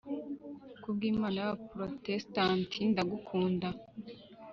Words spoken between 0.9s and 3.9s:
bw Inama y Abaprotestanti ndagukunda